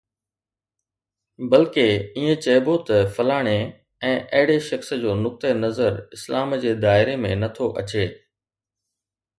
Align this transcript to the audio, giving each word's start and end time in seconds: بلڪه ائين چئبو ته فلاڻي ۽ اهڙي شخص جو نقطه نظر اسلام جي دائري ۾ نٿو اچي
بلڪه 1.49 1.87
ائين 2.15 2.31
چئبو 2.45 2.75
ته 2.87 2.97
فلاڻي 3.15 3.57
۽ 4.13 4.15
اهڙي 4.35 4.57
شخص 4.69 4.89
جو 5.05 5.11
نقطه 5.25 5.47
نظر 5.65 5.91
اسلام 6.19 6.49
جي 6.65 6.71
دائري 6.87 7.15
۾ 7.29 7.33
نٿو 7.45 7.67
اچي 7.83 8.05